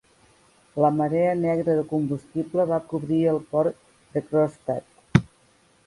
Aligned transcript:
La 0.83 0.89
marea 0.99 1.35
negra 1.41 1.75
de 1.81 1.85
combustible 1.91 2.65
va 2.73 2.81
cobrir 2.95 3.23
el 3.35 3.41
port 3.53 3.81
de 4.17 4.27
Kronstadt. 4.33 5.27